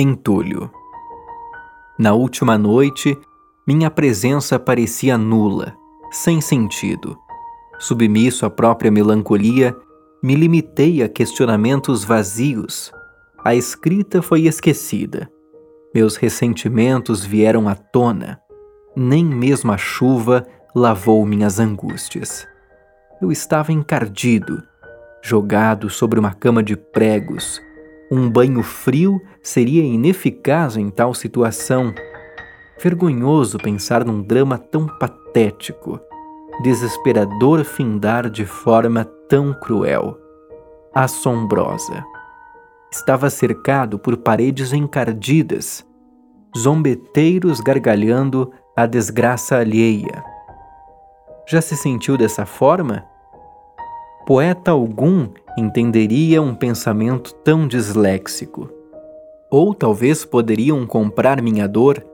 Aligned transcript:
Entulho. 0.00 0.70
Na 1.98 2.14
última 2.14 2.56
noite, 2.56 3.18
minha 3.66 3.90
presença 3.90 4.56
parecia 4.56 5.18
nula, 5.18 5.76
sem 6.12 6.40
sentido. 6.40 7.18
Submisso 7.80 8.46
à 8.46 8.50
própria 8.50 8.92
melancolia, 8.92 9.76
me 10.22 10.36
limitei 10.36 11.02
a 11.02 11.08
questionamentos 11.08 12.04
vazios. 12.04 12.92
A 13.44 13.56
escrita 13.56 14.22
foi 14.22 14.42
esquecida. 14.42 15.28
Meus 15.92 16.14
ressentimentos 16.14 17.24
vieram 17.24 17.68
à 17.68 17.74
tona. 17.74 18.38
Nem 18.94 19.24
mesmo 19.24 19.72
a 19.72 19.76
chuva 19.76 20.46
lavou 20.76 21.26
minhas 21.26 21.58
angústias. 21.58 22.46
Eu 23.20 23.32
estava 23.32 23.72
encardido, 23.72 24.62
jogado 25.20 25.90
sobre 25.90 26.20
uma 26.20 26.32
cama 26.32 26.62
de 26.62 26.76
pregos. 26.76 27.60
Um 28.10 28.30
banho 28.30 28.62
frio 28.62 29.20
seria 29.42 29.82
ineficaz 29.82 30.76
em 30.76 30.88
tal 30.88 31.12
situação. 31.12 31.94
Vergonhoso 32.80 33.58
pensar 33.58 34.02
num 34.04 34.22
drama 34.22 34.56
tão 34.56 34.86
patético, 34.86 36.00
desesperador 36.62 37.64
findar 37.64 38.30
de 38.30 38.46
forma 38.46 39.04
tão 39.28 39.52
cruel, 39.52 40.16
assombrosa. 40.94 42.02
Estava 42.90 43.28
cercado 43.28 43.98
por 43.98 44.16
paredes 44.16 44.72
encardidas, 44.72 45.84
zombeteiros 46.56 47.60
gargalhando 47.60 48.50
a 48.74 48.86
desgraça 48.86 49.58
alheia. 49.58 50.24
Já 51.46 51.60
se 51.60 51.76
sentiu 51.76 52.16
dessa 52.16 52.46
forma? 52.46 53.04
Poeta 54.24 54.70
algum 54.70 55.28
entenderia 55.58 56.40
um 56.40 56.54
pensamento 56.54 57.34
tão 57.44 57.66
disléxico. 57.66 58.70
Ou 59.50 59.74
talvez 59.74 60.24
poderiam 60.24 60.86
comprar 60.86 61.42
minha 61.42 61.66
dor, 61.66 62.04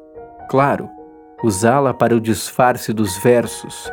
claro, 0.49 0.89
usá-la 1.43 1.93
para 1.93 2.17
o 2.17 2.21
disfarce 2.21 2.93
dos 2.93 3.17
versos. 3.19 3.91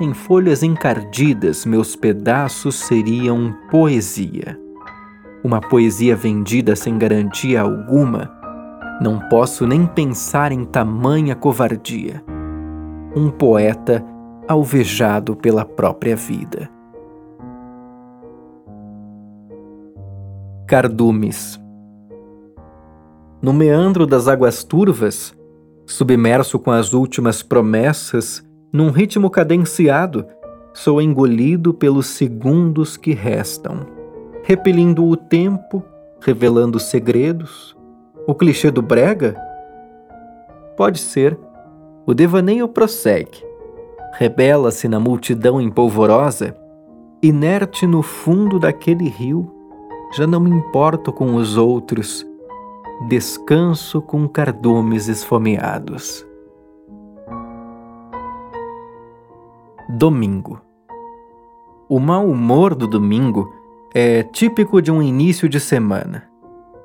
Em 0.00 0.14
folhas 0.14 0.62
encardidas, 0.62 1.66
meus 1.66 1.96
pedaços 1.96 2.76
seriam 2.76 3.54
poesia. 3.70 4.58
Uma 5.44 5.60
poesia 5.60 6.14
vendida 6.14 6.76
sem 6.76 6.96
garantia 6.96 7.60
alguma. 7.60 8.30
Não 9.00 9.18
posso 9.28 9.66
nem 9.66 9.86
pensar 9.86 10.52
em 10.52 10.64
tamanha 10.64 11.34
covardia. 11.34 12.22
Um 13.14 13.30
poeta 13.30 14.04
alvejado 14.48 15.34
pela 15.34 15.64
própria 15.64 16.14
vida. 16.14 16.70
Cardumes 20.72 21.60
No 23.42 23.52
meandro 23.52 24.06
das 24.06 24.26
águas 24.26 24.64
turvas, 24.64 25.36
submerso 25.84 26.58
com 26.58 26.70
as 26.70 26.94
últimas 26.94 27.42
promessas, 27.42 28.42
num 28.72 28.88
ritmo 28.88 29.28
cadenciado, 29.28 30.24
sou 30.72 31.02
engolido 31.02 31.74
pelos 31.74 32.06
segundos 32.06 32.96
que 32.96 33.12
restam, 33.12 33.86
repelindo 34.44 35.04
o 35.04 35.14
tempo, 35.14 35.84
revelando 36.22 36.80
segredos. 36.80 37.76
O 38.26 38.34
clichê 38.34 38.70
do 38.70 38.80
brega? 38.80 39.36
Pode 40.74 41.00
ser. 41.00 41.38
O 42.06 42.14
devaneio 42.14 42.66
prossegue 42.66 43.44
rebela-se 44.14 44.88
na 44.88 44.98
multidão 44.98 45.60
empolvorosa, 45.60 46.56
inerte 47.22 47.86
no 47.86 48.00
fundo 48.00 48.58
daquele 48.58 49.06
rio, 49.06 49.51
já 50.12 50.26
não 50.26 50.40
me 50.40 50.50
importo 50.50 51.12
com 51.12 51.34
os 51.34 51.56
outros, 51.56 52.26
descanso 53.08 54.00
com 54.00 54.28
cardumes 54.28 55.08
esfomeados. 55.08 56.26
Domingo. 59.88 60.60
O 61.88 61.98
mau 61.98 62.26
humor 62.26 62.74
do 62.74 62.86
domingo 62.86 63.52
é 63.94 64.22
típico 64.22 64.80
de 64.80 64.90
um 64.90 65.02
início 65.02 65.48
de 65.48 65.60
semana. 65.60 66.28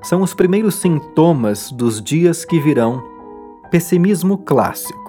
São 0.01 0.21
os 0.21 0.33
primeiros 0.33 0.75
sintomas 0.75 1.71
dos 1.71 2.01
dias 2.01 2.43
que 2.43 2.59
virão. 2.59 3.01
Pessimismo 3.69 4.37
clássico 4.37 5.07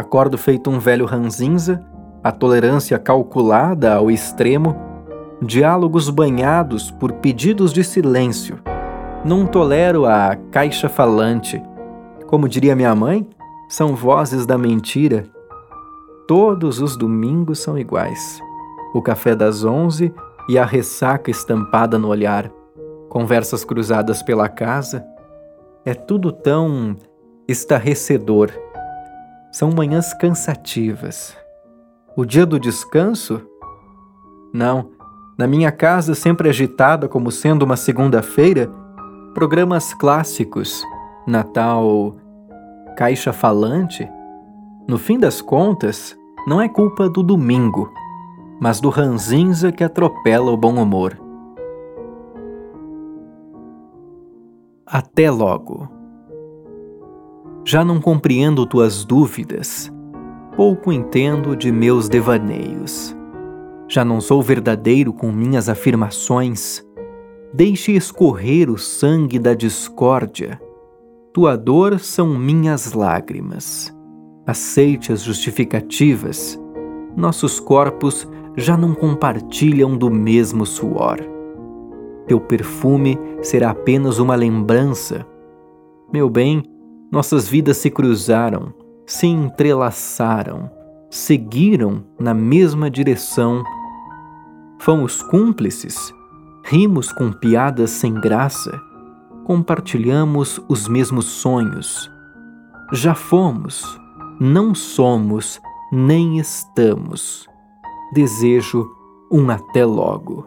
Acordo 0.00 0.38
feito 0.38 0.70
um 0.70 0.78
velho 0.78 1.04
ranzinza, 1.04 1.84
a 2.22 2.30
tolerância 2.30 2.98
calculada 2.98 3.94
ao 3.94 4.10
extremo, 4.10 4.74
diálogos 5.42 6.10
banhados 6.10 6.90
por 6.90 7.12
pedidos 7.14 7.72
de 7.72 7.82
silêncio. 7.84 8.58
Não 9.24 9.46
tolero 9.46 10.06
a 10.06 10.36
caixa 10.50 10.88
falante. 10.88 11.62
Como 12.26 12.48
diria 12.48 12.76
minha 12.76 12.94
mãe, 12.94 13.28
são 13.68 13.94
vozes 13.94 14.46
da 14.46 14.56
mentira. 14.56 15.24
Todos 16.26 16.80
os 16.80 16.96
domingos 16.96 17.58
são 17.58 17.78
iguais. 17.78 18.40
O 18.94 19.02
café 19.02 19.34
das 19.34 19.64
onze 19.64 20.12
e 20.48 20.58
a 20.58 20.64
ressaca 20.64 21.30
estampada 21.30 21.98
no 21.98 22.08
olhar. 22.08 22.50
Conversas 23.08 23.64
cruzadas 23.64 24.22
pela 24.22 24.48
casa. 24.48 25.04
É 25.84 25.94
tudo 25.94 26.32
tão 26.32 26.96
estarrecedor 27.48 28.50
são 29.50 29.72
manhãs 29.72 30.14
cansativas. 30.14 31.36
O 32.16 32.24
dia 32.24 32.46
do 32.46 32.58
descanso? 32.58 33.42
Não. 34.52 34.90
Na 35.40 35.46
minha 35.46 35.72
casa, 35.72 36.14
sempre 36.14 36.50
agitada 36.50 37.08
como 37.08 37.30
sendo 37.30 37.62
uma 37.62 37.74
segunda-feira, 37.74 38.70
programas 39.32 39.94
clássicos, 39.94 40.84
Natal, 41.26 42.14
Caixa 42.94 43.32
Falante. 43.32 44.06
No 44.86 44.98
fim 44.98 45.18
das 45.18 45.40
contas, 45.40 46.14
não 46.46 46.60
é 46.60 46.68
culpa 46.68 47.08
do 47.08 47.22
domingo, 47.22 47.90
mas 48.60 48.82
do 48.82 48.90
ranzinza 48.90 49.72
que 49.72 49.82
atropela 49.82 50.52
o 50.52 50.58
bom 50.58 50.74
humor. 50.74 51.18
Até 54.84 55.30
logo. 55.30 55.88
Já 57.64 57.82
não 57.82 57.98
compreendo 57.98 58.66
tuas 58.66 59.06
dúvidas, 59.06 59.90
pouco 60.54 60.92
entendo 60.92 61.56
de 61.56 61.72
meus 61.72 62.10
devaneios. 62.10 63.18
Já 63.90 64.04
não 64.04 64.20
sou 64.20 64.40
verdadeiro 64.40 65.12
com 65.12 65.32
minhas 65.32 65.68
afirmações. 65.68 66.80
Deixe 67.52 67.90
escorrer 67.90 68.70
o 68.70 68.78
sangue 68.78 69.36
da 69.36 69.52
discórdia. 69.52 70.60
Tua 71.34 71.56
dor 71.56 71.98
são 71.98 72.38
minhas 72.38 72.92
lágrimas. 72.92 73.92
Aceite 74.46 75.12
as 75.12 75.22
justificativas. 75.22 76.56
Nossos 77.16 77.58
corpos 77.58 78.28
já 78.56 78.76
não 78.76 78.94
compartilham 78.94 79.98
do 79.98 80.08
mesmo 80.08 80.64
suor. 80.64 81.18
Teu 82.28 82.40
perfume 82.40 83.18
será 83.42 83.70
apenas 83.70 84.20
uma 84.20 84.36
lembrança. 84.36 85.26
Meu 86.12 86.30
bem, 86.30 86.62
nossas 87.10 87.48
vidas 87.48 87.78
se 87.78 87.90
cruzaram, 87.90 88.72
se 89.04 89.26
entrelaçaram, 89.26 90.70
seguiram 91.10 92.04
na 92.20 92.32
mesma 92.32 92.88
direção. 92.88 93.64
Fomos 94.80 95.22
cúmplices, 95.22 96.12
rimos 96.64 97.12
com 97.12 97.32
piadas 97.32 97.90
sem 97.90 98.14
graça, 98.14 98.80
compartilhamos 99.44 100.60
os 100.68 100.88
mesmos 100.88 101.26
sonhos. 101.26 102.10
Já 102.92 103.14
fomos, 103.14 103.84
não 104.40 104.74
somos, 104.74 105.60
nem 105.92 106.38
estamos. 106.38 107.48
Desejo 108.12 108.90
um 109.30 109.48
até 109.50 109.84
logo. 109.84 110.46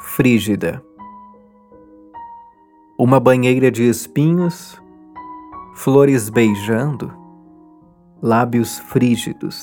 Frígida 0.00 0.82
uma 3.00 3.18
banheira 3.18 3.70
de 3.70 3.88
espinhos, 3.88 4.78
flores 5.72 6.28
beijando, 6.28 7.10
lábios 8.20 8.78
frígidos, 8.78 9.62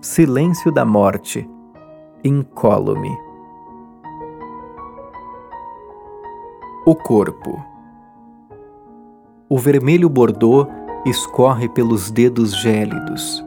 silêncio 0.00 0.72
da 0.72 0.84
morte, 0.84 1.48
incólume. 2.24 3.10
O 6.86 6.94
corpo. 6.94 7.62
O 9.48 9.58
vermelho 9.58 10.08
bordô 10.08 10.66
escorre 11.04 11.68
pelos 11.68 12.10
dedos 12.10 12.54
gélidos. 12.56 13.44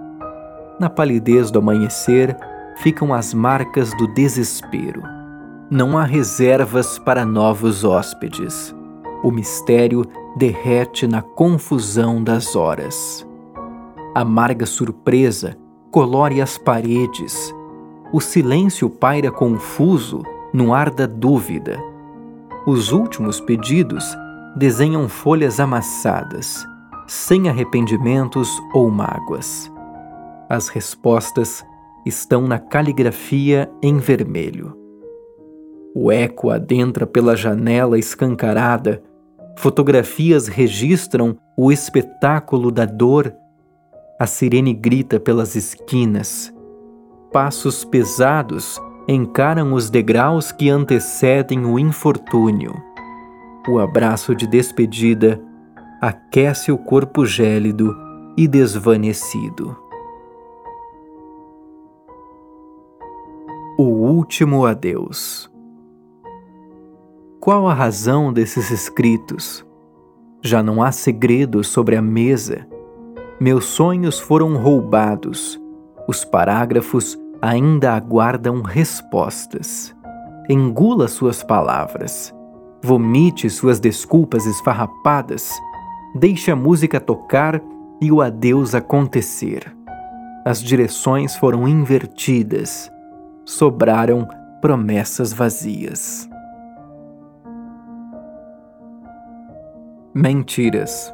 Na 0.79 0.89
palidez 0.89 1.49
do 1.51 1.59
amanhecer 1.59 2.35
ficam 2.77 3.13
as 3.13 3.33
marcas 3.33 3.95
do 3.97 4.07
desespero. 4.13 5.01
Não 5.69 5.97
há 5.97 6.03
reservas 6.03 6.99
para 6.99 7.25
novos 7.25 7.83
hóspedes 7.83 8.75
o 9.23 9.31
mistério 9.31 10.05
derrete 10.35 11.07
na 11.07 11.21
confusão 11.21 12.21
das 12.21 12.57
horas. 12.57 13.25
Amarga 14.13 14.65
surpresa 14.65 15.57
colore 15.93 16.41
as 16.41 16.57
paredes. 16.57 17.53
O 18.11 18.19
silêncio 18.19 18.89
paira 18.89 19.31
confuso 19.31 20.23
no 20.51 20.73
ar 20.73 20.89
da 20.89 21.05
dúvida. 21.05 21.77
Os 22.65 22.91
últimos 22.91 23.39
pedidos 23.39 24.03
desenham 24.55 25.07
folhas 25.07 25.59
amassadas, 25.59 26.65
sem 27.07 27.47
arrependimentos 27.47 28.49
ou 28.73 28.89
mágoas. 28.89 29.71
As 30.49 30.67
respostas 30.67 31.63
estão 32.03 32.47
na 32.47 32.57
caligrafia 32.57 33.71
em 33.79 33.99
vermelho. 33.99 34.75
O 35.93 36.11
eco 36.11 36.49
adentra 36.49 37.05
pela 37.05 37.35
janela 37.35 37.99
escancarada, 37.99 39.03
fotografias 39.59 40.47
registram 40.47 41.37
o 41.55 41.71
espetáculo 41.71 42.71
da 42.71 42.85
dor, 42.85 43.31
a 44.23 44.25
sirene 44.25 44.73
grita 44.73 45.19
pelas 45.19 45.53
esquinas, 45.53 46.49
passos 47.29 47.83
pesados 47.83 48.81
encaram 49.05 49.73
os 49.73 49.89
degraus 49.89 50.49
que 50.49 50.69
antecedem 50.69 51.65
o 51.65 51.77
infortúnio. 51.77 52.73
O 53.67 53.79
abraço 53.79 54.33
de 54.33 54.47
despedida 54.47 55.43
aquece 55.99 56.71
o 56.71 56.77
corpo 56.77 57.25
gélido 57.25 57.93
e 58.37 58.47
desvanecido. 58.47 59.75
O 63.77 63.83
último 63.83 64.65
adeus. 64.65 65.51
Qual 67.41 67.67
a 67.67 67.73
razão 67.73 68.31
desses 68.31 68.71
escritos? 68.71 69.65
Já 70.41 70.63
não 70.63 70.81
há 70.81 70.93
segredo 70.93 71.61
sobre 71.61 71.97
a 71.97 72.01
mesa. 72.01 72.65
Meus 73.39 73.65
sonhos 73.65 74.19
foram 74.19 74.55
roubados. 74.55 75.59
Os 76.07 76.23
parágrafos 76.23 77.17
ainda 77.41 77.93
aguardam 77.93 78.61
respostas. 78.61 79.95
Engula 80.49 81.07
suas 81.07 81.43
palavras. 81.43 82.33
Vomite 82.81 83.49
suas 83.49 83.79
desculpas 83.79 84.45
esfarrapadas. 84.45 85.51
Deixe 86.15 86.51
a 86.51 86.55
música 86.55 86.99
tocar 86.99 87.61
e 88.01 88.11
o 88.11 88.21
adeus 88.21 88.75
acontecer. 88.75 89.75
As 90.45 90.61
direções 90.61 91.35
foram 91.35 91.67
invertidas 91.67 92.91
sobraram 93.45 94.27
promessas 94.61 95.33
vazias. 95.33 96.29
Mentiras. 100.13 101.13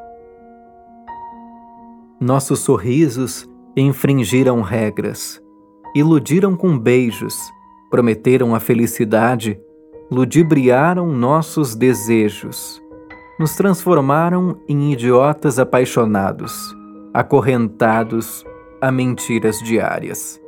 Nossos 2.21 2.60
sorrisos 2.60 3.50
infringiram 3.77 4.60
regras, 4.60 5.42
iludiram 5.95 6.54
com 6.54 6.77
beijos, 6.77 7.33
prometeram 7.89 8.54
a 8.54 8.60
felicidade, 8.60 9.57
ludibriaram 10.12 11.07
nossos 11.13 11.75
desejos, 11.75 12.83
nos 13.39 13.56
transformaram 13.56 14.60
em 14.68 14.92
idiotas 14.92 15.60
apaixonados, 15.60 16.75
acorrentados 17.13 18.44
a 18.81 18.92
mentiras 18.92 19.57
diárias. 19.60 20.42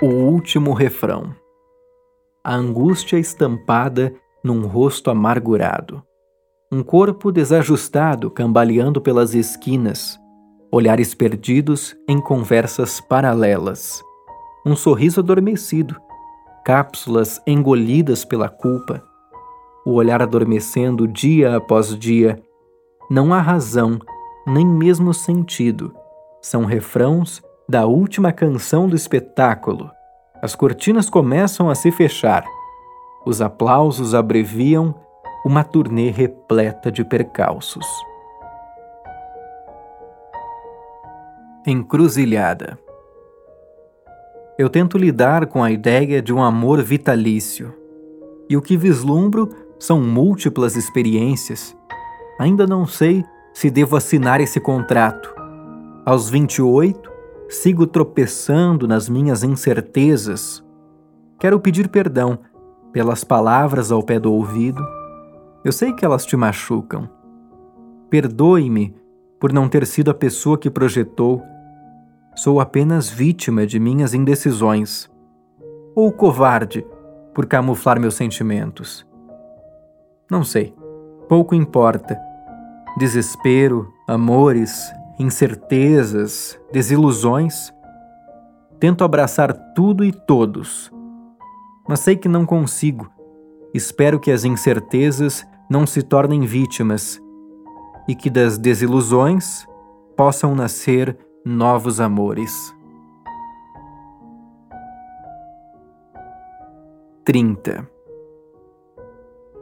O 0.00 0.06
último 0.06 0.72
refrão. 0.72 1.34
A 2.42 2.54
angústia 2.54 3.18
estampada 3.18 4.14
num 4.42 4.66
rosto 4.66 5.10
amargurado. 5.10 6.07
Um 6.70 6.82
corpo 6.82 7.32
desajustado 7.32 8.30
cambaleando 8.30 9.00
pelas 9.00 9.34
esquinas. 9.34 10.20
Olhares 10.70 11.14
perdidos 11.14 11.96
em 12.06 12.20
conversas 12.20 13.00
paralelas. 13.00 14.02
Um 14.66 14.76
sorriso 14.76 15.20
adormecido. 15.20 15.98
Cápsulas 16.66 17.40
engolidas 17.46 18.22
pela 18.22 18.50
culpa. 18.50 19.02
O 19.86 19.92
olhar 19.92 20.20
adormecendo 20.20 21.08
dia 21.08 21.56
após 21.56 21.98
dia. 21.98 22.38
Não 23.10 23.32
há 23.32 23.40
razão, 23.40 23.98
nem 24.46 24.66
mesmo 24.66 25.14
sentido. 25.14 25.94
São 26.42 26.66
refrãos 26.66 27.40
da 27.66 27.86
última 27.86 28.30
canção 28.30 28.86
do 28.86 28.94
espetáculo. 28.94 29.90
As 30.42 30.54
cortinas 30.54 31.08
começam 31.08 31.70
a 31.70 31.74
se 31.74 31.90
fechar. 31.90 32.44
Os 33.24 33.40
aplausos 33.40 34.14
abreviam 34.14 34.94
uma 35.44 35.64
turnê 35.64 36.10
repleta 36.10 36.90
de 36.90 37.04
percalços. 37.04 37.86
Encruzilhada. 41.66 42.78
Eu 44.58 44.68
tento 44.68 44.98
lidar 44.98 45.46
com 45.46 45.62
a 45.62 45.70
ideia 45.70 46.20
de 46.20 46.32
um 46.32 46.42
amor 46.42 46.82
vitalício. 46.82 47.72
E 48.48 48.56
o 48.56 48.62
que 48.62 48.76
vislumbro 48.76 49.48
são 49.78 50.00
múltiplas 50.00 50.74
experiências. 50.74 51.76
Ainda 52.40 52.66
não 52.66 52.86
sei 52.86 53.24
se 53.52 53.70
devo 53.70 53.96
assinar 53.96 54.40
esse 54.40 54.58
contrato. 54.58 55.32
Aos 56.04 56.28
28, 56.28 57.10
sigo 57.48 57.86
tropeçando 57.86 58.88
nas 58.88 59.08
minhas 59.08 59.44
incertezas. 59.44 60.64
Quero 61.38 61.60
pedir 61.60 61.88
perdão 61.88 62.38
pelas 62.92 63.22
palavras 63.22 63.92
ao 63.92 64.02
pé 64.02 64.18
do 64.18 64.32
ouvido. 64.32 64.82
Eu 65.64 65.72
sei 65.72 65.92
que 65.92 66.04
elas 66.04 66.24
te 66.24 66.36
machucam. 66.36 67.08
Perdoe-me 68.08 68.94
por 69.40 69.52
não 69.52 69.68
ter 69.68 69.86
sido 69.86 70.10
a 70.10 70.14
pessoa 70.14 70.56
que 70.56 70.70
projetou. 70.70 71.42
Sou 72.34 72.60
apenas 72.60 73.08
vítima 73.08 73.66
de 73.66 73.78
minhas 73.78 74.14
indecisões. 74.14 75.10
Ou 75.94 76.12
covarde 76.12 76.86
por 77.34 77.46
camuflar 77.46 78.00
meus 78.00 78.14
sentimentos. 78.14 79.06
Não 80.30 80.44
sei. 80.44 80.74
Pouco 81.28 81.54
importa. 81.54 82.18
Desespero, 82.96 83.92
amores, 84.08 84.92
incertezas, 85.18 86.58
desilusões. 86.72 87.72
Tento 88.78 89.02
abraçar 89.02 89.52
tudo 89.74 90.04
e 90.04 90.12
todos, 90.12 90.92
mas 91.88 92.00
sei 92.00 92.16
que 92.16 92.28
não 92.28 92.46
consigo. 92.46 93.10
Espero 93.74 94.18
que 94.18 94.30
as 94.30 94.44
incertezas 94.44 95.46
não 95.68 95.86
se 95.86 96.02
tornem 96.02 96.42
vítimas 96.42 97.20
e 98.08 98.14
que 98.14 98.30
das 98.30 98.56
desilusões 98.56 99.66
possam 100.16 100.54
nascer 100.54 101.16
novos 101.44 102.00
amores. 102.00 102.74
30. 107.24 107.86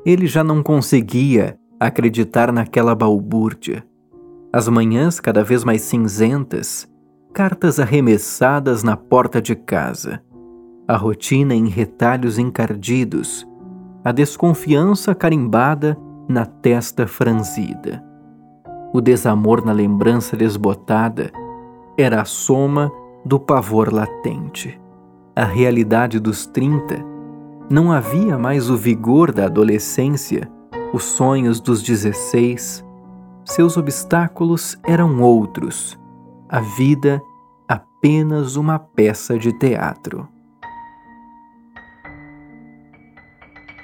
Ele 0.05 0.27
já 0.27 0.45
não 0.45 0.63
conseguia 0.63 1.59
acreditar 1.81 2.53
naquela 2.53 2.95
balbúrdia 2.95 3.85
as 4.57 4.69
manhãs 4.69 5.21
cada 5.21 5.45
vez 5.45 5.65
mais 5.65 5.83
cinzentas, 5.83 6.89
cartas 7.35 7.79
arremessadas 7.79 8.83
na 8.83 8.97
porta 8.97 9.43
de 9.43 9.55
casa, 9.55 10.23
a 10.89 10.97
rotina 10.97 11.55
em 11.55 11.69
retalhos 11.69 12.39
encardidos, 12.39 13.47
a 14.07 14.13
desconfiança 14.13 15.17
carimbada 15.17 15.99
na 16.29 16.47
testa 16.47 17.09
franzida. 17.09 18.01
O 18.93 19.01
desamor 19.01 19.67
na 19.67 19.73
lembrança 19.73 20.37
desbotada 20.37 21.33
era 21.99 22.23
a 22.23 22.25
soma 22.25 22.93
do 23.25 23.41
pavor 23.41 23.93
latente. 23.93 24.81
A 25.35 25.45
realidade 25.45 26.21
dos 26.21 26.47
trinta 26.47 27.05
não 27.69 27.91
havia 27.91 28.39
mais 28.39 28.71
o 28.71 28.77
vigor 28.77 29.33
da 29.33 29.47
adolescência, 29.47 30.49
os 30.93 31.03
sonhos 31.03 31.61
dos 31.61 31.83
dezesseis, 31.83 32.87
seus 33.45 33.77
obstáculos 33.77 34.79
eram 34.85 35.21
outros. 35.21 35.99
A 36.49 36.61
vida 36.61 37.21
apenas 37.67 38.55
uma 38.55 38.79
peça 38.79 39.37
de 39.37 39.53
teatro. 39.53 40.29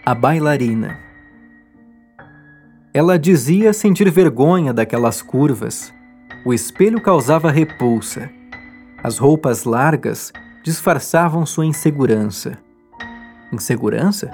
A 0.05 0.15
bailarina. 0.15 0.99
Ela 2.93 3.19
dizia 3.19 3.73
sentir 3.73 4.11
vergonha 4.11 4.73
daquelas 4.73 5.23
curvas. 5.23 5.93
O 6.45 6.53
espelho 6.53 7.01
causava 7.01 7.51
repulsa. 7.51 8.29
As 9.03 9.19
roupas 9.19 9.65
largas 9.65 10.33
disfarçavam 10.65 11.47
sua 11.47 11.67
insegurança. 11.67 12.59
Insegurança? 13.53 14.31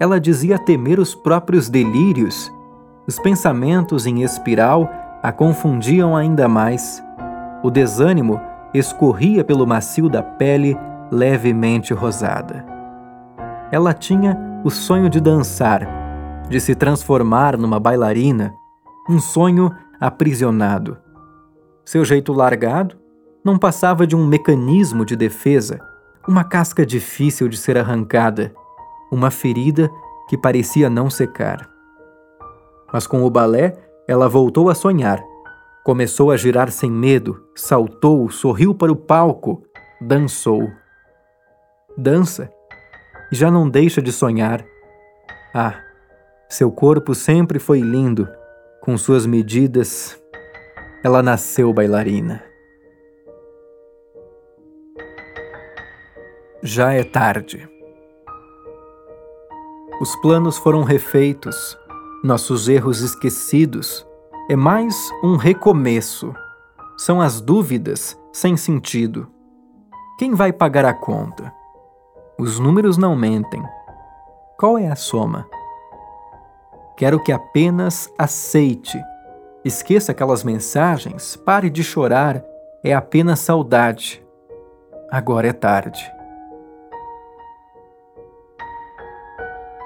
Ela 0.00 0.18
dizia 0.18 0.58
temer 0.58 0.98
os 0.98 1.14
próprios 1.14 1.68
delírios 1.68 2.50
os 3.06 3.20
pensamentos 3.20 4.04
em 4.04 4.22
espiral 4.22 4.90
a 5.22 5.30
confundiam 5.30 6.16
ainda 6.16 6.48
mais. 6.48 7.02
O 7.62 7.70
desânimo 7.70 8.40
escorria 8.74 9.44
pelo 9.44 9.66
macio 9.66 10.08
da 10.08 10.22
pele 10.22 10.76
levemente 11.10 11.94
rosada. 11.94 12.75
Ela 13.70 13.92
tinha 13.92 14.38
o 14.64 14.70
sonho 14.70 15.10
de 15.10 15.20
dançar, 15.20 15.86
de 16.48 16.60
se 16.60 16.74
transformar 16.74 17.56
numa 17.56 17.80
bailarina, 17.80 18.54
um 19.08 19.18
sonho 19.18 19.74
aprisionado. 20.00 20.96
Seu 21.84 22.04
jeito 22.04 22.32
largado 22.32 22.96
não 23.44 23.58
passava 23.58 24.06
de 24.06 24.14
um 24.14 24.24
mecanismo 24.24 25.04
de 25.04 25.16
defesa, 25.16 25.80
uma 26.28 26.44
casca 26.44 26.86
difícil 26.86 27.48
de 27.48 27.56
ser 27.56 27.76
arrancada, 27.76 28.54
uma 29.10 29.30
ferida 29.30 29.90
que 30.28 30.38
parecia 30.38 30.88
não 30.88 31.10
secar. 31.10 31.68
Mas 32.92 33.06
com 33.06 33.24
o 33.24 33.30
balé, 33.30 33.76
ela 34.06 34.28
voltou 34.28 34.70
a 34.70 34.74
sonhar. 34.74 35.22
Começou 35.84 36.30
a 36.30 36.36
girar 36.36 36.70
sem 36.70 36.90
medo, 36.90 37.42
saltou, 37.54 38.28
sorriu 38.30 38.74
para 38.74 38.92
o 38.92 38.96
palco, 38.96 39.62
dançou. 40.00 40.68
Dança 41.96 42.50
já 43.30 43.50
não 43.50 43.68
deixa 43.68 44.00
de 44.00 44.12
sonhar. 44.12 44.64
Ah, 45.52 45.80
seu 46.48 46.70
corpo 46.70 47.14
sempre 47.14 47.58
foi 47.58 47.80
lindo, 47.80 48.28
com 48.80 48.96
suas 48.96 49.26
medidas. 49.26 50.20
Ela 51.02 51.22
nasceu 51.22 51.72
bailarina. 51.72 52.42
Já 56.62 56.92
é 56.92 57.02
tarde. 57.02 57.68
Os 60.00 60.14
planos 60.16 60.58
foram 60.58 60.82
refeitos, 60.82 61.78
nossos 62.22 62.68
erros 62.68 63.00
esquecidos. 63.00 64.06
É 64.48 64.54
mais 64.54 64.94
um 65.22 65.36
recomeço. 65.36 66.34
São 66.96 67.20
as 67.20 67.40
dúvidas 67.40 68.18
sem 68.32 68.56
sentido. 68.56 69.26
Quem 70.18 70.34
vai 70.34 70.52
pagar 70.52 70.84
a 70.84 70.94
conta? 70.94 71.52
Os 72.38 72.58
números 72.58 72.98
não 72.98 73.16
mentem. 73.16 73.62
Qual 74.58 74.76
é 74.76 74.88
a 74.88 74.94
soma? 74.94 75.48
Quero 76.94 77.18
que 77.18 77.32
apenas 77.32 78.12
aceite. 78.18 79.02
Esqueça 79.64 80.12
aquelas 80.12 80.44
mensagens, 80.44 81.34
pare 81.34 81.70
de 81.70 81.82
chorar, 81.82 82.44
é 82.84 82.92
apenas 82.92 83.40
saudade. 83.40 84.22
Agora 85.10 85.48
é 85.48 85.52
tarde. 85.54 86.12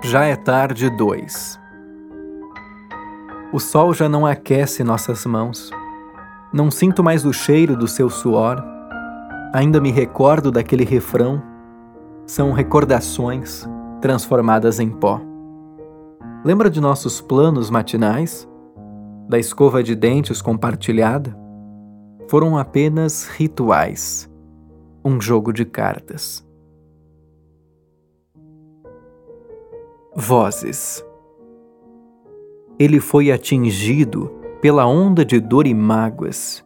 Já 0.02 0.24
é 0.24 0.34
tarde 0.34 0.90
dois. 0.90 1.56
O 3.52 3.60
sol 3.60 3.94
já 3.94 4.08
não 4.08 4.26
aquece 4.26 4.82
nossas 4.82 5.24
mãos. 5.24 5.70
Não 6.52 6.68
sinto 6.68 7.02
mais 7.02 7.24
o 7.24 7.32
cheiro 7.32 7.76
do 7.76 7.86
seu 7.86 8.10
suor. 8.10 8.60
Ainda 9.54 9.80
me 9.80 9.92
recordo 9.92 10.50
daquele 10.50 10.84
refrão. 10.84 11.49
São 12.30 12.52
recordações 12.52 13.68
transformadas 14.00 14.78
em 14.78 14.88
pó. 14.88 15.20
Lembra 16.44 16.70
de 16.70 16.80
nossos 16.80 17.20
planos 17.20 17.70
matinais? 17.70 18.48
Da 19.28 19.36
escova 19.36 19.82
de 19.82 19.96
dentes 19.96 20.40
compartilhada? 20.40 21.36
Foram 22.28 22.56
apenas 22.56 23.26
rituais, 23.26 24.30
um 25.04 25.20
jogo 25.20 25.52
de 25.52 25.64
cartas. 25.64 26.46
Vozes. 30.14 31.04
Ele 32.78 33.00
foi 33.00 33.32
atingido 33.32 34.30
pela 34.60 34.86
onda 34.86 35.24
de 35.24 35.40
dor 35.40 35.66
e 35.66 35.74
mágoas, 35.74 36.64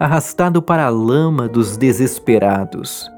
arrastado 0.00 0.62
para 0.62 0.86
a 0.86 0.88
lama 0.90 1.46
dos 1.48 1.76
desesperados, 1.76 3.10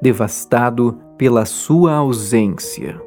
devastado 0.00 0.96
pela 1.22 1.46
sua 1.46 1.94
ausência 1.94 3.00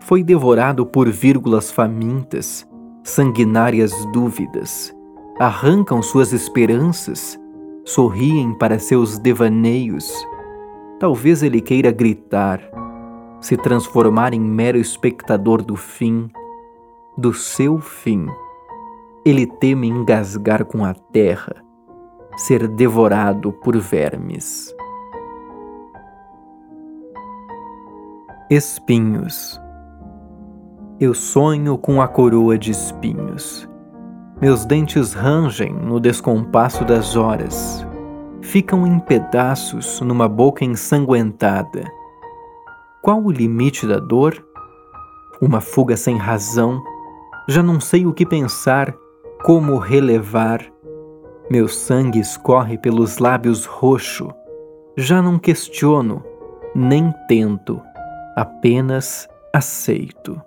foi 0.00 0.20
devorado 0.24 0.84
por 0.84 1.08
vírgulas 1.08 1.70
famintas, 1.70 2.68
sanguinárias 3.04 3.92
dúvidas, 4.12 4.92
arrancam 5.38 6.02
suas 6.02 6.32
esperanças, 6.32 7.38
sorriem 7.84 8.52
para 8.52 8.80
seus 8.80 9.16
devaneios. 9.16 10.12
Talvez 10.98 11.44
ele 11.44 11.60
queira 11.60 11.92
gritar, 11.92 12.60
se 13.40 13.56
transformar 13.56 14.34
em 14.34 14.40
mero 14.40 14.76
espectador 14.76 15.62
do 15.62 15.76
fim, 15.76 16.28
do 17.16 17.32
seu 17.32 17.78
fim. 17.78 18.26
Ele 19.24 19.46
teme 19.46 19.86
engasgar 19.86 20.64
com 20.64 20.84
a 20.84 20.94
terra, 20.94 21.54
ser 22.36 22.66
devorado 22.66 23.52
por 23.52 23.78
vermes. 23.78 24.75
Espinhos 28.48 29.60
eu 30.98 31.12
sonho 31.12 31.76
com 31.76 32.00
a 32.00 32.08
coroa 32.08 32.56
de 32.56 32.70
espinhos. 32.70 33.68
Meus 34.40 34.64
dentes 34.64 35.12
rangem 35.12 35.70
no 35.70 36.00
descompasso 36.00 36.86
das 36.86 37.16
horas, 37.16 37.86
ficam 38.40 38.86
em 38.86 38.98
pedaços 38.98 40.00
numa 40.00 40.26
boca 40.26 40.64
ensanguentada. 40.64 41.84
Qual 43.02 43.22
o 43.22 43.30
limite 43.30 43.86
da 43.86 43.98
dor? 43.98 44.42
Uma 45.38 45.60
fuga 45.60 45.98
sem 45.98 46.16
razão. 46.16 46.82
Já 47.46 47.62
não 47.62 47.78
sei 47.78 48.06
o 48.06 48.14
que 48.14 48.24
pensar, 48.24 48.94
como 49.44 49.76
relevar. 49.76 50.64
Meu 51.50 51.68
sangue 51.68 52.20
escorre 52.20 52.78
pelos 52.78 53.18
lábios 53.18 53.66
roxo. 53.66 54.30
Já 54.96 55.20
não 55.20 55.38
questiono, 55.38 56.24
nem 56.74 57.12
tento, 57.28 57.82
apenas 58.36 59.26
aceito. 59.50 60.38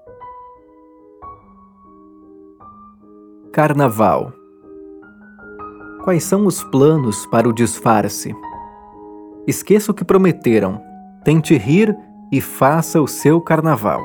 Carnaval. 3.51 4.31
Quais 6.03 6.23
são 6.23 6.45
os 6.45 6.63
planos 6.63 7.25
para 7.25 7.49
o 7.49 7.53
disfarce? 7.53 8.35
Esqueça 9.47 9.91
o 9.91 9.95
que 9.95 10.05
prometeram. 10.05 10.79
Tente 11.23 11.57
rir 11.57 11.97
e 12.31 12.39
faça 12.39 13.01
o 13.01 13.07
seu 13.07 13.41
carnaval. 13.41 14.01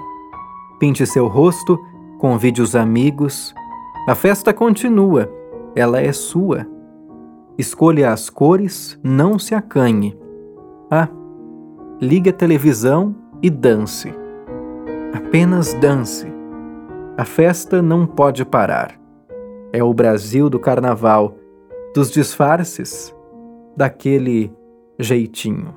Pinte 0.81 1.07
seu 1.07 1.27
rosto, 1.27 1.79
convide 2.19 2.63
os 2.63 2.75
amigos. 2.75 3.55
A 4.09 4.15
festa 4.15 4.55
continua, 4.55 5.31
ela 5.77 6.01
é 6.01 6.11
sua. 6.11 6.67
Escolha 7.59 8.13
as 8.13 8.31
cores, 8.31 8.99
não 9.05 9.39
se 9.39 9.55
acanhe. 9.55 10.19
Ah, 10.91 11.09
ligue 12.01 12.31
a 12.31 12.33
televisão 12.33 13.15
e 13.45 13.51
dance. 13.51 14.13
Apenas 15.13 15.73
dance. 15.75 16.27
A 17.17 17.25
festa 17.25 17.81
não 17.81 18.07
pode 18.07 18.45
parar 18.45 19.05
é 19.75 19.83
o 19.83 19.93
Brasil 19.93 20.49
do 20.49 20.61
carnaval, 20.61 21.35
dos 21.93 22.09
disfarces, 22.09 23.13
daquele 23.77 24.53
jeitinho. 25.01 25.75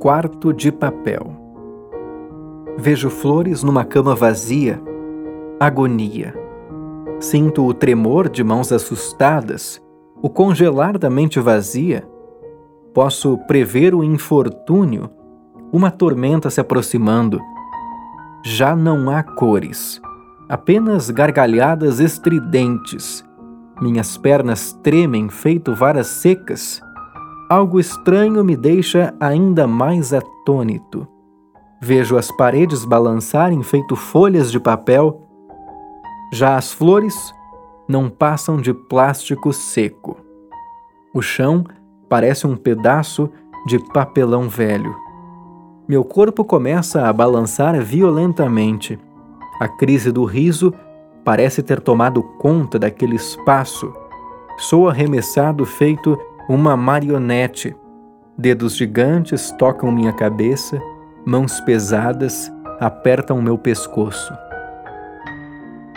Quarto 0.00 0.52
de 0.52 0.72
papel. 0.72 1.28
Vejo 2.76 3.08
flores 3.08 3.62
numa 3.62 3.84
cama 3.84 4.16
vazia, 4.16 4.82
agonia. 5.60 6.34
Sinto 7.20 7.64
o 7.64 7.72
tremor 7.72 8.28
de 8.28 8.42
mãos 8.42 8.72
assustadas, 8.72 9.80
o 10.20 10.28
congelar 10.28 10.98
da 10.98 11.08
mente 11.08 11.38
vazia. 11.38 12.02
Posso 12.96 13.36
prever 13.46 13.94
o 13.94 14.02
infortúnio, 14.02 15.10
uma 15.70 15.90
tormenta 15.90 16.48
se 16.48 16.62
aproximando. 16.62 17.38
Já 18.42 18.74
não 18.74 19.10
há 19.10 19.22
cores 19.22 20.00
apenas 20.48 21.10
gargalhadas 21.10 22.00
estridentes. 22.00 23.22
Minhas 23.82 24.16
pernas 24.16 24.72
tremem 24.82 25.28
feito 25.28 25.74
varas 25.74 26.06
secas. 26.06 26.80
Algo 27.50 27.78
estranho 27.78 28.42
me 28.42 28.56
deixa 28.56 29.14
ainda 29.20 29.66
mais 29.66 30.14
atônito. 30.14 31.06
Vejo 31.82 32.16
as 32.16 32.34
paredes 32.34 32.82
balançarem 32.86 33.62
feito 33.62 33.94
folhas 33.94 34.50
de 34.50 34.58
papel. 34.58 35.28
Já 36.32 36.56
as 36.56 36.72
flores 36.72 37.14
não 37.86 38.08
passam 38.08 38.56
de 38.56 38.72
plástico 38.72 39.52
seco. 39.52 40.16
O 41.12 41.20
chão 41.20 41.62
parece 42.08 42.46
um 42.46 42.56
pedaço 42.56 43.30
de 43.66 43.78
papelão 43.92 44.48
velho. 44.48 44.94
Meu 45.88 46.04
corpo 46.04 46.44
começa 46.44 47.06
a 47.08 47.12
balançar 47.12 47.80
violentamente. 47.80 48.98
A 49.60 49.68
crise 49.68 50.10
do 50.10 50.24
riso 50.24 50.72
parece 51.24 51.62
ter 51.62 51.80
tomado 51.80 52.22
conta 52.22 52.78
daquele 52.78 53.16
espaço. 53.16 53.92
Sou 54.58 54.88
arremessado 54.88 55.64
feito 55.64 56.18
uma 56.48 56.76
marionete. 56.76 57.74
Dedos 58.38 58.76
gigantes 58.76 59.50
tocam 59.52 59.90
minha 59.90 60.12
cabeça, 60.12 60.80
mãos 61.24 61.60
pesadas 61.60 62.52
apertam 62.78 63.40
meu 63.40 63.56
pescoço. 63.56 64.32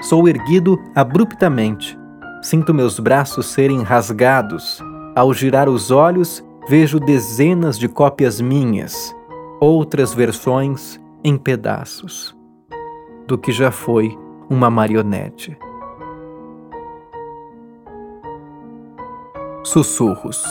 Sou 0.01 0.27
erguido 0.27 0.79
abruptamente. 0.95 1.97
Sinto 2.41 2.73
meus 2.73 2.99
braços 2.99 3.47
serem 3.47 3.83
rasgados. 3.83 4.81
Ao 5.15 5.33
girar 5.33 5.67
os 5.67 5.91
olhos, 5.91 6.43
vejo 6.67 6.99
dezenas 6.99 7.77
de 7.77 7.87
cópias 7.87 8.39
minhas, 8.39 9.15
outras 9.59 10.13
versões 10.13 10.99
em 11.23 11.37
pedaços 11.37 12.37
do 13.27 13.37
que 13.37 13.51
já 13.51 13.71
foi 13.71 14.17
uma 14.49 14.69
marionete. 14.69 15.57
Sussurros. 19.63 20.41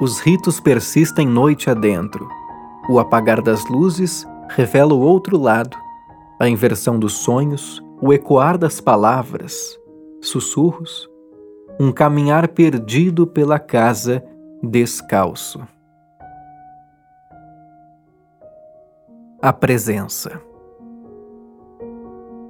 Os 0.00 0.18
ritos 0.18 0.58
persistem 0.58 1.26
noite 1.26 1.68
adentro. 1.68 2.28
O 2.88 2.98
apagar 2.98 3.42
das 3.42 3.68
luzes 3.68 4.26
revela 4.48 4.94
o 4.94 5.00
outro 5.00 5.38
lado, 5.38 5.76
a 6.40 6.48
inversão 6.48 6.98
dos 6.98 7.12
sonhos, 7.12 7.82
o 8.00 8.12
ecoar 8.12 8.56
das 8.56 8.80
palavras, 8.80 9.78
sussurros, 10.22 11.09
um 11.82 11.90
caminhar 11.90 12.46
perdido 12.48 13.26
pela 13.26 13.58
casa 13.58 14.22
descalço. 14.62 15.66
A 19.40 19.50
presença. 19.50 20.38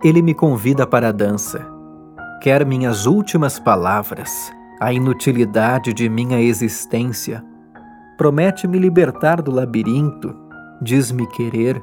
Ele 0.02 0.20
me 0.20 0.34
convida 0.34 0.84
para 0.84 1.10
a 1.10 1.12
dança. 1.12 1.64
Quer 2.42 2.66
minhas 2.66 3.06
últimas 3.06 3.60
palavras, 3.60 4.50
a 4.80 4.92
inutilidade 4.92 5.92
de 5.92 6.08
minha 6.08 6.40
existência. 6.40 7.40
Promete 8.18 8.66
me 8.66 8.80
libertar 8.80 9.40
do 9.40 9.52
labirinto, 9.52 10.34
diz-me 10.82 11.24
querer. 11.28 11.80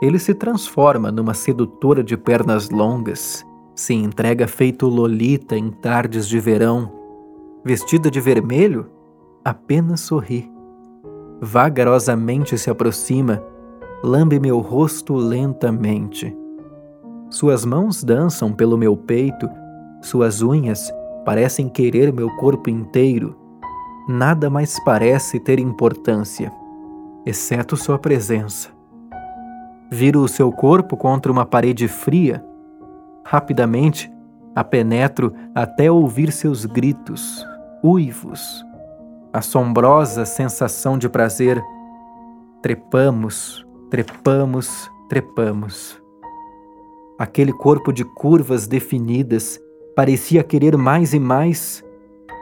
Ele 0.00 0.18
se 0.18 0.32
transforma 0.32 1.12
numa 1.12 1.34
sedutora 1.34 2.02
de 2.02 2.16
pernas 2.16 2.70
longas, 2.70 3.44
se 3.76 3.94
entrega 3.94 4.48
feito 4.48 4.88
lolita 4.88 5.56
em 5.56 5.70
tardes 5.70 6.26
de 6.26 6.40
verão. 6.40 6.90
Vestida 7.64 8.10
de 8.10 8.20
vermelho, 8.20 8.90
apenas 9.44 10.00
sorri. 10.00 10.50
Vagarosamente 11.40 12.58
se 12.58 12.70
aproxima, 12.70 13.40
lambe 14.02 14.40
meu 14.40 14.58
rosto 14.58 15.14
lentamente 15.14 16.34
suas 17.28 17.64
mãos 17.64 18.04
dançam 18.04 18.52
pelo 18.52 18.78
meu 18.78 18.96
peito, 18.96 19.48
suas 20.00 20.42
unhas 20.42 20.92
parecem 21.24 21.68
querer 21.68 22.12
meu 22.12 22.30
corpo 22.36 22.70
inteiro. 22.70 23.36
Nada 24.08 24.48
mais 24.48 24.78
parece 24.84 25.40
ter 25.40 25.58
importância, 25.58 26.52
exceto 27.26 27.76
sua 27.76 27.98
presença. 27.98 28.68
Viro 29.90 30.20
o 30.20 30.28
seu 30.28 30.52
corpo 30.52 30.96
contra 30.96 31.30
uma 31.30 31.44
parede 31.44 31.88
fria. 31.88 32.44
Rapidamente, 33.28 34.08
a 34.54 34.62
penetro 34.62 35.34
até 35.52 35.90
ouvir 35.90 36.30
seus 36.30 36.64
gritos, 36.64 37.44
uivos. 37.82 38.64
Assombrosa 39.32 40.24
sensação 40.24 40.96
de 40.96 41.08
prazer. 41.08 41.60
Trepamos, 42.62 43.66
trepamos, 43.90 44.88
trepamos. 45.08 46.00
Aquele 47.18 47.52
corpo 47.52 47.92
de 47.92 48.04
curvas 48.04 48.68
definidas 48.68 49.60
parecia 49.96 50.44
querer 50.44 50.76
mais 50.76 51.12
e 51.12 51.18
mais. 51.18 51.84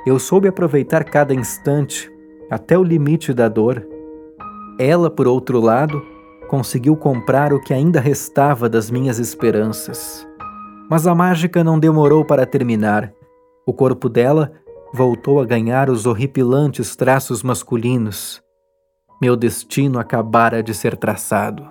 Eu 0.07 0.19
soube 0.19 0.49
aproveitar 0.49 1.03
cada 1.05 1.33
instante, 1.33 2.13
até 2.51 2.77
o 2.77 2.85
limite 2.85 3.33
da 3.33 3.49
dor. 3.49 3.83
Ela, 4.79 5.09
por 5.09 5.27
outro 5.27 5.61
lado, 5.61 6.03
conseguiu 6.47 6.95
comprar 6.95 7.55
o 7.55 7.61
que 7.63 7.73
ainda 7.73 8.01
restava 8.01 8.69
das 8.69 8.91
minhas 8.91 9.19
esperanças. 9.19 10.27
Mas 10.91 11.07
a 11.07 11.15
mágica 11.15 11.65
não 11.65 11.79
demorou 11.79 12.25
para 12.25 12.45
terminar. 12.45 13.13
O 13.67 13.73
corpo 13.73 14.09
dela 14.09 14.53
voltou 14.93 15.41
a 15.41 15.45
ganhar 15.45 15.89
os 15.89 16.07
horripilantes 16.07 16.95
traços 16.95 17.43
masculinos. 17.43 18.43
Meu 19.21 19.37
destino 19.37 19.99
acabara 19.99 20.63
de 20.63 20.75
ser 20.75 20.97
traçado. 20.97 21.67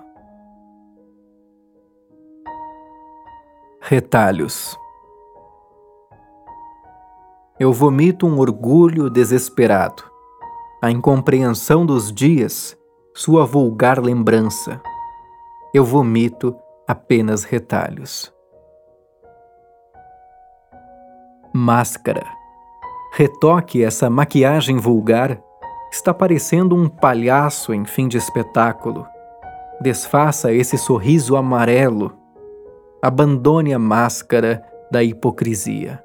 Retalhos. 3.80 4.76
Eu 7.60 7.72
vomito 7.72 8.26
um 8.26 8.40
orgulho 8.40 9.08
desesperado, 9.08 10.02
a 10.82 10.90
incompreensão 10.90 11.86
dos 11.86 12.12
dias, 12.12 12.76
sua 13.14 13.46
vulgar 13.46 14.02
lembrança. 14.02 14.82
Eu 15.72 15.84
vomito 15.84 16.56
apenas 16.88 17.44
retalhos. 17.44 18.33
Máscara. 21.56 22.26
Retoque 23.12 23.84
essa 23.84 24.10
maquiagem 24.10 24.76
vulgar. 24.76 25.40
Está 25.88 26.12
parecendo 26.12 26.74
um 26.74 26.88
palhaço 26.88 27.72
em 27.72 27.84
fim 27.84 28.08
de 28.08 28.16
espetáculo. 28.16 29.06
Desfaça 29.80 30.52
esse 30.52 30.76
sorriso 30.76 31.36
amarelo 31.36 32.12
abandone 33.00 33.72
a 33.72 33.78
máscara 33.78 34.64
da 34.90 35.04
hipocrisia. 35.04 36.03